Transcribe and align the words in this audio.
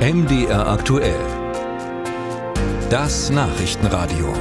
MDR 0.00 0.66
aktuell. 0.66 1.20
Das 2.88 3.28
Nachrichtenradio. 3.28 4.32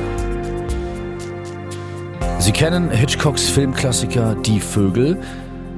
Sie 2.39 2.53
kennen 2.53 2.89
Hitchcocks 2.89 3.49
Filmklassiker 3.49 4.35
Die 4.35 4.61
Vögel. 4.61 5.21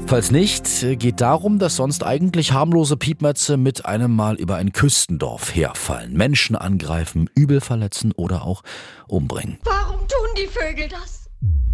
Falls 0.05 0.29
nicht, 0.29 0.67
geht 0.99 1.19
darum, 1.19 1.57
dass 1.57 1.77
sonst 1.77 2.03
eigentlich 2.03 2.51
harmlose 2.51 2.95
Piepmetze 2.95 3.57
mit 3.57 3.87
einem 3.87 4.15
Mal 4.15 4.35
über 4.35 4.57
ein 4.57 4.71
Küstendorf 4.71 5.55
herfallen, 5.55 6.13
Menschen 6.13 6.55
angreifen, 6.55 7.27
übel 7.33 7.59
verletzen 7.59 8.11
oder 8.11 8.43
auch 8.45 8.61
umbringen. 9.07 9.57
Warum 9.63 10.01
tun 10.01 10.29
die 10.37 10.45
Vögel 10.45 10.89
das? 10.89 11.27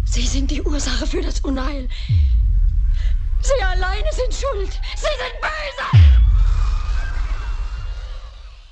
Sie 0.06 0.26
sind 0.26 0.50
die 0.50 0.62
Ursache 0.62 1.06
für 1.06 1.20
das 1.20 1.40
Unheil. 1.40 1.86
Sie 3.42 3.62
alleine 3.62 4.08
sind 4.12 4.32
schuld. 4.32 4.80
Sie 4.96 5.02
sind 5.02 5.40
böse. 5.42 6.07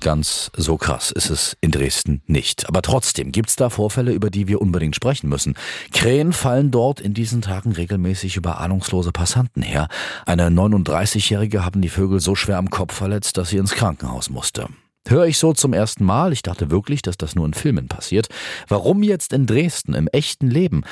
Ganz 0.07 0.51
so 0.55 0.77
krass 0.77 1.11
ist 1.11 1.29
es 1.29 1.57
in 1.59 1.71
Dresden 1.71 2.21
nicht. 2.27 2.69
Aber 2.69 2.81
trotzdem 2.81 3.33
gibt's 3.33 3.57
da 3.57 3.69
Vorfälle, 3.69 4.13
über 4.13 4.29
die 4.29 4.47
wir 4.47 4.61
unbedingt 4.61 4.95
sprechen 4.95 5.27
müssen. 5.27 5.55
Krähen 5.91 6.31
fallen 6.31 6.71
dort 6.71 7.01
in 7.01 7.13
diesen 7.13 7.41
Tagen 7.41 7.73
regelmäßig 7.73 8.37
über 8.37 8.61
ahnungslose 8.61 9.11
Passanten 9.11 9.61
her. 9.61 9.89
Eine 10.25 10.47
39-Jährige 10.47 11.65
haben 11.65 11.81
die 11.81 11.89
Vögel 11.89 12.21
so 12.21 12.35
schwer 12.35 12.57
am 12.57 12.69
Kopf 12.69 12.93
verletzt, 12.93 13.35
dass 13.35 13.49
sie 13.49 13.57
ins 13.57 13.73
Krankenhaus 13.73 14.29
musste. 14.29 14.69
Höre 15.09 15.25
ich 15.25 15.37
so 15.37 15.53
zum 15.53 15.71
ersten 15.71 16.03
Mal, 16.03 16.33
ich 16.33 16.41
dachte 16.41 16.69
wirklich, 16.69 17.01
dass 17.01 17.17
das 17.17 17.33
nur 17.33 17.45
in 17.45 17.53
Filmen 17.53 17.87
passiert. 17.87 18.27
Warum 18.67 19.03
jetzt 19.03 19.31
in 19.31 19.45
Dresden, 19.45 19.93
im 19.93 20.07
echten 20.09 20.49
Leben? 20.49 20.83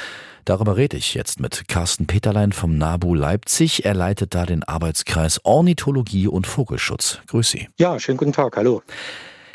Darüber 0.45 0.77
rede 0.77 0.95
ich 0.95 1.15
jetzt 1.15 1.41
mit 1.41 1.67
Carsten 1.67 2.07
Peterlein 2.07 2.53
vom 2.53 2.77
NABU 2.77 3.13
Leipzig. 3.13 3.83
Er 3.83 3.93
leitet 3.93 4.33
da 4.33 4.45
den 4.45 4.63
Arbeitskreis 4.63 5.41
Ornithologie 5.43 6.27
und 6.27 6.47
Vogelschutz. 6.47 7.19
Grüß 7.27 7.49
Sie. 7.49 7.67
Ja, 7.77 7.99
schönen 7.99 8.17
guten 8.17 8.31
Tag, 8.31 8.55
hallo. 8.55 8.83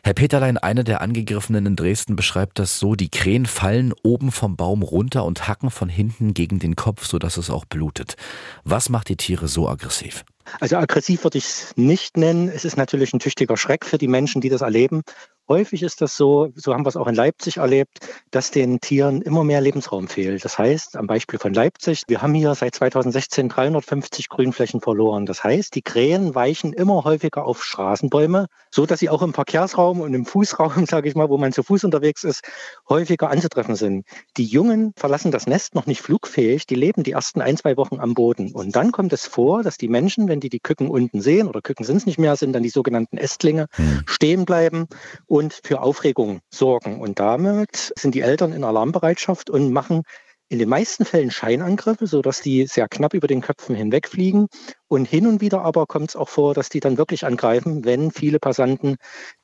Herr 0.03 0.15
Peterlein, 0.15 0.59
einer 0.59 0.85
der 0.85 1.01
Angegriffenen 1.01 1.65
in 1.65 1.77
Dresden 1.77 2.17
beschreibt 2.17 2.59
das 2.59 2.79
so, 2.79 2.95
die 2.95 3.11
Krähen 3.11 3.47
fallen 3.47 3.95
oben 4.03 4.31
vom 4.31 4.57
Baum 4.57 4.83
runter 4.83 5.25
und 5.25 5.49
hacken 5.49 5.71
von 5.71 5.89
hinten 5.89 6.35
gegen 6.35 6.59
den 6.59 6.77
Kopf, 6.77 7.07
sodass 7.07 7.37
es 7.39 7.51
auch 7.51 7.65
blutet. 7.65 8.17
Was 8.65 8.91
macht 8.91 9.09
die 9.09 9.17
Tiere 9.17 9.49
so 9.49 9.69
aggressiv? 9.69 10.25
Also 10.59 10.77
aggressiv 10.77 11.25
würde 11.25 11.39
ich 11.39 11.45
es 11.45 11.73
nicht 11.77 12.17
nennen. 12.17 12.49
Es 12.49 12.65
ist 12.65 12.77
natürlich 12.77 13.13
ein 13.13 13.21
tüchtiger 13.21 13.57
Schreck 13.57 13.85
für 13.85 13.99
die 13.99 14.09
Menschen, 14.09 14.41
die 14.41 14.49
das 14.49 14.63
erleben. 14.63 15.03
Häufig 15.51 15.83
ist 15.83 16.01
das 16.01 16.17
so, 16.17 16.53
so 16.55 16.73
haben 16.73 16.85
wir 16.85 16.91
es 16.91 16.97
auch 16.97 17.09
in 17.09 17.17
Leipzig 17.17 17.57
erlebt, 17.57 17.99
dass 18.31 18.53
den 18.53 18.79
Tieren 18.79 19.21
immer 19.21 19.43
mehr 19.43 19.61
Lebensraum 19.61 20.07
fehlt. 20.07 20.45
Das 20.45 20.59
heißt, 20.59 20.97
am 20.97 21.09
Beispiel 21.09 21.41
von 21.41 21.53
Leipzig, 21.53 22.05
wir 22.07 22.23
haben 22.23 22.35
hier 22.35 22.55
seit 22.55 22.77
2016 22.77 23.49
350 23.49 24.29
Grünflächen 24.29 24.81
verloren. 24.81 25.27
Das 25.27 25.43
heißt, 25.43 25.75
die 25.75 25.83
Krähen 25.83 26.37
weichen 26.37 26.73
immer 26.73 27.03
häufiger 27.03 27.47
auf 27.47 27.65
Straßenbäume, 27.65 28.47
so 28.71 28.87
dass 28.87 29.01
sie 29.01 29.11
auch 29.11 29.23
im 29.23 29.35
Verkehrsraum 29.35 30.01
und 30.01 30.15
im 30.15 30.25
Fußraum, 30.25 30.87
sage 30.89 31.09
ich 31.09 31.17
mal, 31.17 31.29
wo 31.31 31.37
man 31.37 31.53
zu 31.53 31.65
Fuß 31.65 31.83
unterwegs 31.83 32.23
ist, 32.23 32.43
häufiger 32.89 33.29
anzutreffen 33.29 33.75
sind. 33.75 34.07
Die 34.37 34.45
Jungen 34.45 34.93
verlassen 34.95 35.33
das 35.33 35.49
Nest 35.49 35.75
noch 35.75 35.87
nicht 35.87 36.01
flugfähig, 36.01 36.69
die 36.69 36.77
leben 36.77 37.03
die 37.03 37.11
ersten 37.11 37.41
ein, 37.41 37.57
zwei 37.57 37.77
Wochen 37.77 37.99
am 37.99 38.15
Boden. 38.15 38.53
Und 38.53 38.77
dann 38.77 38.93
kommt 38.93 39.13
es 39.13 39.27
vor, 39.27 39.65
dass 39.65 39.79
die 39.79 39.89
Menschen, 39.89 40.29
wenn 40.29 40.39
die 40.39 40.49
die 40.49 40.61
Küken 40.61 40.89
unten 40.89 41.21
sehen, 41.21 41.49
oder 41.49 41.61
Küken 41.61 41.85
sind 41.85 41.97
es 41.97 42.07
nicht 42.07 42.21
mehr, 42.21 42.37
sind 42.37 42.53
dann 42.53 42.63
die 42.63 42.69
sogenannten 42.69 43.17
Ästlinge, 43.17 43.67
hm. 43.73 44.05
stehen 44.07 44.45
bleiben 44.45 44.87
und 45.27 45.40
und 45.41 45.59
für 45.65 45.81
Aufregung 45.81 46.41
sorgen. 46.53 47.01
Und 47.01 47.19
damit 47.19 47.95
sind 47.99 48.15
die 48.15 48.21
Eltern 48.21 48.53
in 48.53 48.63
Alarmbereitschaft 48.63 49.49
und 49.49 49.73
machen 49.73 50.03
in 50.51 50.59
den 50.59 50.69
meisten 50.69 51.07
Fällen 51.07 51.31
Scheinangriffe, 51.31 52.07
sodass 52.07 52.43
die 52.43 52.67
sehr 52.67 52.89
knapp 52.89 53.15
über 53.15 53.27
den 53.27 53.41
Köpfen 53.41 53.75
hinwegfliegen. 53.75 54.49
Und 54.87 55.07
hin 55.07 55.27
und 55.27 55.41
wieder 55.41 55.63
aber 55.63 55.87
kommt 55.87 56.11
es 56.11 56.17
auch 56.17 56.29
vor, 56.29 56.53
dass 56.53 56.69
die 56.69 56.81
dann 56.81 56.99
wirklich 56.99 57.25
angreifen, 57.25 57.87
wenn 57.87 58.11
viele 58.11 58.39
Passanten 58.39 58.97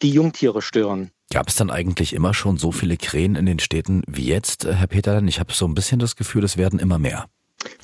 die 0.03 0.11
Jungtiere 0.11 0.61
stören. 0.61 1.13
Gab 1.33 1.49
es 1.49 1.57
dann 1.57 1.71
eigentlich 1.71 2.13
immer 2.13 2.35
schon 2.35 2.59
so 2.59 2.73
viele 2.73 2.99
Krähen 2.99 3.35
in 3.35 3.47
den 3.47 3.59
Städten 3.59 4.03
wie 4.07 4.27
jetzt, 4.27 4.67
Herr 4.67 4.87
Peterlein? 4.87 5.29
Ich 5.29 5.41
habe 5.41 5.53
so 5.55 5.67
ein 5.67 5.75
bisschen 5.75 5.99
das 5.99 6.15
Gefühl, 6.15 6.45
es 6.45 6.59
werden 6.59 6.79
immer 6.79 6.99
mehr. 6.99 7.27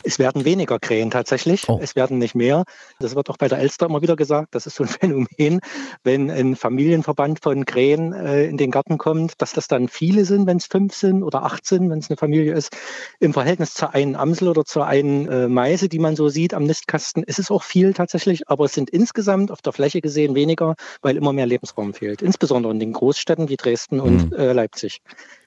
Es 0.05 0.19
werden 0.19 0.45
weniger 0.45 0.79
Krähen 0.79 1.11
tatsächlich. 1.11 1.69
Oh. 1.69 1.79
Es 1.83 1.97
werden 1.97 2.19
nicht 2.19 2.35
mehr. 2.35 2.65
Das 2.99 3.15
wird 3.15 3.31
auch 3.31 3.37
bei 3.37 3.49
der 3.49 3.59
Elster 3.59 3.87
immer 3.87 4.03
wieder 4.03 4.17
gesagt. 4.17 4.55
Das 4.55 4.67
ist 4.67 4.77
so 4.77 4.85
ein 4.85 4.89
Phänomen, 5.29 5.61
wenn 6.05 6.31
ein 6.31 6.57
Familienverband 6.57 7.41
von 7.43 7.65
Krähen 7.65 8.13
äh, 8.13 8.45
in 8.45 8.57
den 8.57 8.71
Garten 8.71 8.99
kommt, 8.99 9.41
dass 9.41 9.53
das 9.53 9.69
dann 9.69 9.89
viele 9.89 10.25
sind, 10.25 10.47
wenn 10.47 10.57
es 10.57 10.67
fünf 10.67 10.95
sind 10.95 11.23
oder 11.23 11.45
acht 11.45 11.67
sind, 11.67 11.91
wenn 11.91 11.99
es 11.99 12.11
eine 12.11 12.17
Familie 12.17 12.55
ist. 12.55 12.77
Im 13.21 13.33
Verhältnis 13.33 13.75
zur 13.75 13.95
einen 13.95 14.17
Amsel 14.17 14.49
oder 14.49 14.65
zur 14.65 14.87
einen 14.87 15.29
äh, 15.29 15.49
Meise, 15.49 15.89
die 15.89 15.99
man 15.99 16.17
so 16.17 16.29
sieht 16.29 16.55
am 16.55 16.65
Nistkasten, 16.65 17.23
ist 17.23 17.39
es 17.39 17.51
auch 17.51 17.63
viel 17.63 17.95
tatsächlich. 17.95 18.49
Aber 18.49 18.65
es 18.65 18.73
sind 18.73 18.91
insgesamt 18.91 19.51
auf 19.51 19.63
der 19.63 19.73
Fläche 19.73 20.01
gesehen 20.01 20.35
weniger, 20.35 20.75
weil 21.01 21.17
immer 21.17 21.33
mehr 21.33 21.47
Lebensraum 21.47 21.95
fehlt. 21.95 22.23
Insbesondere 22.23 22.73
in 22.73 22.81
den 22.81 22.93
Großstädten 22.93 23.49
wie 23.49 23.57
Dresden 23.57 24.01
und 24.01 24.31
mhm. 24.31 24.37
äh, 24.37 24.53
Leipzig. 24.53 25.01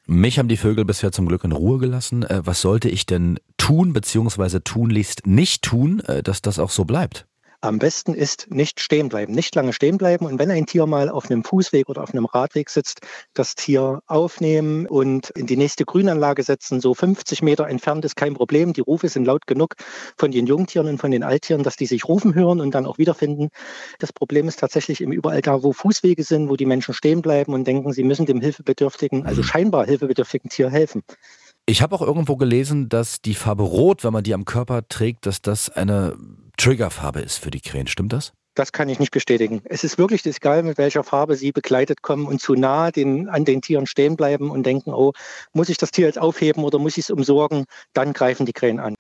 Mich 0.08 0.38
haben 0.38 0.48
die 0.48 0.58
Vögel 0.58 0.86
bisher 0.86 1.12
zum 1.12 1.28
Glück 1.28 1.44
in 1.44 1.52
Ruhe 1.52 1.80
gelassen. 1.80 2.24
Äh, 2.24 2.42
was 2.46 2.62
sollte 2.62 2.90
ich 2.90 3.06
denn 3.06 3.40
tun, 3.66 3.94
beziehungsweise 3.94 4.64
tunlichst 4.64 5.26
nicht 5.26 5.64
tun, 5.64 6.00
äh, 6.02 6.22
dass 6.22 6.44
das 6.44 6.60
auch 6.60 6.70
so 6.70 6.86
bleibt? 6.86 7.26
Am 7.62 7.80
besten 7.80 8.14
ist 8.14 8.52
nicht 8.52 8.80
stehen 8.80 9.10
bleiben, 9.10 9.34
nicht 9.34 9.56
lange 9.56 9.74
stehen 9.74 9.98
bleiben. 9.98 10.28
Und 10.28 10.38
wenn 10.38 10.52
ein 10.52 10.68
Tier 10.68 10.86
mal 10.86 11.10
auf 11.10 11.32
einem 11.32 11.44
Fußweg 11.44 11.90
oder 11.90 12.04
auf 12.04 12.14
einem 12.14 12.26
Radweg 12.26 12.70
sitzt, 12.70 13.00
das 13.34 13.56
Tier 13.56 14.02
aufnehmen 14.06 14.86
und 14.86 15.32
in 15.32 15.48
die 15.48 15.58
nächste 15.58 15.84
Grünanlage 15.84 16.44
setzen. 16.44 16.80
So 16.80 16.94
50 16.94 17.42
Meter 17.42 17.68
entfernt 17.68 18.06
ist 18.06 18.16
kein 18.16 18.36
Problem. 18.36 18.74
Die 18.74 18.82
Rufe 18.82 19.10
sind 19.10 19.26
laut 19.26 19.48
genug 19.48 19.74
von 20.16 20.30
den 20.30 20.46
Jungtieren 20.46 20.88
und 20.88 21.00
von 21.00 21.10
den 21.10 21.24
Alttieren, 21.24 21.64
dass 21.64 21.76
die 21.76 21.88
sich 21.88 22.08
rufen 22.08 22.36
hören 22.36 22.62
und 22.62 22.76
dann 22.76 22.86
auch 22.86 23.00
wiederfinden. 23.00 23.50
Das 23.98 24.14
Problem 24.14 24.48
ist 24.48 24.60
tatsächlich 24.60 25.02
eben 25.02 25.12
überall 25.12 25.42
da, 25.42 25.64
wo 25.64 25.74
Fußwege 25.74 26.24
sind, 26.24 26.50
wo 26.50 26.56
die 26.56 26.68
Menschen 26.68 26.94
stehen 26.94 27.24
bleiben 27.24 27.56
und 27.56 27.66
denken, 27.66 27.94
sie 27.94 28.04
müssen 28.04 28.28
dem 28.28 28.42
hilfebedürftigen, 28.42 29.26
also 29.26 29.42
scheinbar 29.42 29.88
hilfebedürftigen 29.88 30.52
Tier 30.52 30.70
helfen. 30.70 31.02
Ich 31.68 31.82
habe 31.82 31.96
auch 31.96 32.02
irgendwo 32.02 32.36
gelesen, 32.36 32.90
dass 32.90 33.22
die 33.22 33.34
Farbe 33.34 33.64
Rot, 33.64 34.04
wenn 34.04 34.14
man 34.14 34.24
die 34.24 34.36
am 34.36 34.46
Körper 34.46 34.88
trägt, 34.88 35.26
dass 35.26 35.42
das 35.42 35.70
eine 35.70 36.16
Triggerfarbe 36.58 37.22
ist 37.22 37.40
für 37.40 37.50
die 37.50 37.62
Krähen. 37.62 37.88
Stimmt 37.88 38.14
das? 38.14 38.34
Das 38.54 38.72
kann 38.72 38.88
ich 38.88 39.00
nicht 39.00 39.12
bestätigen. 39.12 39.62
Es 39.66 39.84
ist 39.84 39.98
wirklich 39.98 40.24
egal, 40.26 40.62
mit 40.64 40.78
welcher 40.78 41.04
Farbe 41.04 41.36
sie 41.36 41.52
begleitet 41.52 42.04
kommen 42.04 42.28
und 42.28 42.40
zu 42.40 42.54
nah 42.54 42.92
den, 42.92 43.28
an 43.30 43.46
den 43.46 43.62
Tieren 43.62 43.88
stehen 43.88 44.16
bleiben 44.16 44.52
und 44.52 44.66
denken, 44.66 44.94
oh, 44.94 45.14
muss 45.54 45.70
ich 45.70 45.78
das 45.78 45.92
Tier 45.92 46.06
jetzt 46.06 46.20
aufheben 46.20 46.64
oder 46.64 46.78
muss 46.78 46.98
ich 46.98 47.06
es 47.06 47.10
umsorgen? 47.10 47.66
Dann 47.94 48.14
greifen 48.14 48.46
die 48.46 48.54
Krähen 48.54 48.80
an. 48.80 48.96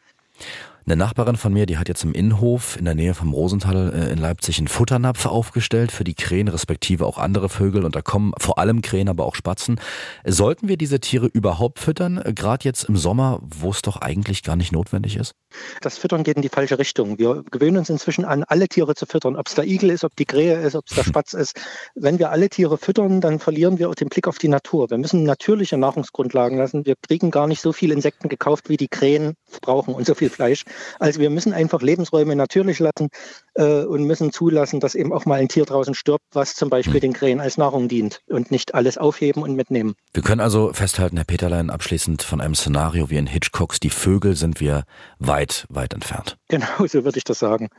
Eine 0.87 0.97
Nachbarin 0.97 1.35
von 1.35 1.51
mir, 1.51 1.65
die 1.65 1.79
hat 1.79 1.87
jetzt 1.87 2.03
im 2.03 2.13
Innenhof 2.13 2.77
in 2.77 2.85
der 2.85 2.93
Nähe 2.93 3.15
vom 3.15 3.33
Rosenthal 3.33 3.91
äh, 3.91 4.11
in 4.11 4.19
Leipzig 4.19 4.59
einen 4.59 4.67
Futternapf 4.67 5.25
aufgestellt 5.25 5.91
für 5.91 6.03
die 6.03 6.13
Krähen, 6.13 6.47
respektive 6.47 7.07
auch 7.07 7.17
andere 7.17 7.49
Vögel. 7.49 7.85
Und 7.85 7.95
da 7.95 8.03
kommen 8.03 8.33
vor 8.37 8.59
allem 8.59 8.83
Krähen, 8.83 9.09
aber 9.09 9.25
auch 9.25 9.33
Spatzen. 9.33 9.81
Sollten 10.25 10.67
wir 10.67 10.77
diese 10.77 10.99
Tiere 10.99 11.25
überhaupt 11.25 11.79
füttern, 11.79 12.21
äh, 12.23 12.33
gerade 12.33 12.65
jetzt 12.65 12.83
im 12.83 12.97
Sommer, 12.97 13.39
wo 13.41 13.71
es 13.71 13.81
doch 13.81 13.97
eigentlich 13.97 14.43
gar 14.43 14.55
nicht 14.55 14.71
notwendig 14.73 15.15
ist? 15.15 15.33
Das 15.81 15.97
Füttern 15.97 16.23
geht 16.23 16.35
in 16.35 16.43
die 16.43 16.49
falsche 16.49 16.77
Richtung. 16.77 17.17
Wir 17.17 17.43
gewöhnen 17.49 17.77
uns 17.77 17.89
inzwischen 17.89 18.23
an, 18.23 18.43
alle 18.43 18.67
Tiere 18.67 18.93
zu 18.93 19.07
füttern. 19.07 19.37
Ob 19.37 19.47
es 19.47 19.55
der 19.55 19.65
Igel 19.65 19.89
ist, 19.89 20.03
ob 20.03 20.15
die 20.15 20.25
Krähe 20.25 20.59
ist, 20.59 20.75
ob 20.75 20.85
es 20.87 20.95
der 20.95 21.03
Spatz 21.05 21.33
ist. 21.33 21.59
Wenn 21.95 22.19
wir 22.19 22.29
alle 22.29 22.47
Tiere 22.47 22.77
füttern, 22.77 23.21
dann 23.21 23.39
verlieren 23.39 23.79
wir 23.79 23.89
auch 23.89 23.95
den 23.95 24.09
Blick 24.09 24.27
auf 24.27 24.37
die 24.37 24.49
Natur. 24.49 24.91
Wir 24.91 24.99
müssen 24.99 25.23
natürliche 25.23 25.79
Nahrungsgrundlagen 25.79 26.59
lassen. 26.59 26.85
Wir 26.85 26.93
kriegen 27.07 27.31
gar 27.31 27.47
nicht 27.47 27.61
so 27.61 27.73
viele 27.73 27.95
Insekten 27.95 28.29
gekauft, 28.29 28.69
wie 28.69 28.77
die 28.77 28.87
Krähen 28.87 29.33
brauchen 29.61 29.95
und 29.95 30.05
so 30.05 30.13
viel 30.13 30.29
Fleisch. 30.29 30.63
Also 30.99 31.19
wir 31.19 31.29
müssen 31.29 31.53
einfach 31.53 31.81
Lebensräume 31.81 32.35
natürlich 32.35 32.79
lassen 32.79 33.09
äh, 33.55 33.83
und 33.83 34.03
müssen 34.03 34.31
zulassen, 34.31 34.79
dass 34.79 34.95
eben 34.95 35.13
auch 35.13 35.25
mal 35.25 35.39
ein 35.39 35.47
Tier 35.47 35.65
draußen 35.65 35.93
stirbt, 35.93 36.25
was 36.33 36.55
zum 36.55 36.69
Beispiel 36.69 36.95
hm. 36.95 37.01
den 37.01 37.13
Krähen 37.13 37.39
als 37.39 37.57
Nahrung 37.57 37.87
dient 37.87 38.21
und 38.27 38.51
nicht 38.51 38.75
alles 38.75 38.97
aufheben 38.97 39.43
und 39.43 39.55
mitnehmen. 39.55 39.95
Wir 40.13 40.23
können 40.23 40.41
also 40.41 40.73
festhalten, 40.73 41.17
Herr 41.17 41.25
Peterlein, 41.25 41.69
abschließend 41.69 42.23
von 42.23 42.41
einem 42.41 42.55
Szenario 42.55 43.09
wie 43.09 43.17
in 43.17 43.27
Hitchcocks, 43.27 43.79
die 43.79 43.89
Vögel 43.89 44.35
sind 44.35 44.59
wir 44.59 44.83
weit, 45.19 45.65
weit 45.69 45.93
entfernt. 45.93 46.37
Genau, 46.47 46.85
so 46.87 47.03
würde 47.03 47.17
ich 47.17 47.23
das 47.23 47.39
sagen. 47.39 47.69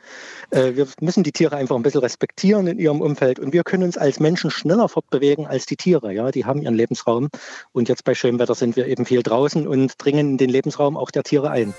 Äh, 0.51 0.75
wir 0.75 0.87
müssen 1.01 1.23
die 1.23 1.33
Tiere 1.33 1.57
einfach 1.57 1.77
ein 1.77 1.83
bisschen 1.83 2.01
respektieren 2.01 2.67
in 2.67 2.79
ihrem 2.79 3.01
Umfeld 3.01 3.39
und 3.39 3.53
wir 3.53 3.63
können 3.63 3.85
uns 3.85 3.97
als 3.97 4.21
Menschen 4.21 4.51
schneller 4.51 4.89
fortbewegen 4.89 5.47
als 5.47 5.67
die 5.67 5.77
Tiere. 5.77 6.13
Ja, 6.13 6.31
die 6.31 6.45
haben 6.45 6.63
ihren 6.63 6.75
Lebensraum 6.75 7.29
und 7.73 7.89
jetzt 7.89 8.05
bei 8.05 8.15
schönem 8.15 8.39
Wetter 8.39 8.55
sind 8.55 8.77
wir 8.77 8.87
eben 8.87 9.07
viel 9.07 9.23
draußen 9.23 9.67
und 9.67 9.95
dringen 9.99 10.31
in 10.33 10.39
den 10.39 10.51
Lebensraum 10.51 10.97
auch 10.97 11.11
der 11.11 11.23
Tiere 11.23 11.51
ein. 11.51 11.75